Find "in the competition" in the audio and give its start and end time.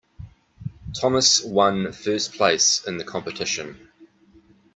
2.87-3.89